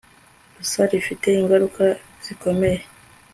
[0.57, 1.83] gusa rifite ingaruka
[2.25, 2.81] zikomeye